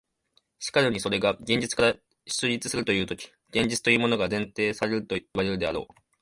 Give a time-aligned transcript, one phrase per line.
[0.57, 1.95] しかるにそれが現実から
[2.25, 5.93] 出立するというとき、現実というものが前提されるといわれるであろう。